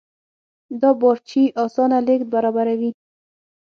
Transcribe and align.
دا 0.81 0.89
بارچي 1.01 1.43
اسانه 1.63 1.97
لېږد 2.07 2.29
برابروي. 2.33 2.89